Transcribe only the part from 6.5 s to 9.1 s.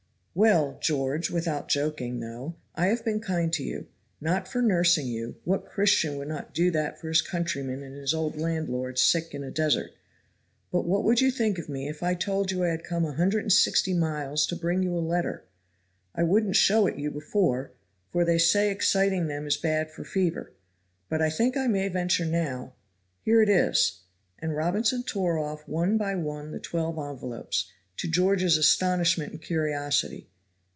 do that for his countryman and his old landlord